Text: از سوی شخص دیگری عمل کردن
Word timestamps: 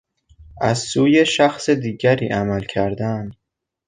از 0.61 0.79
سوی 0.79 1.25
شخص 1.25 1.69
دیگری 1.69 2.29
عمل 2.29 2.63
کردن 2.65 3.31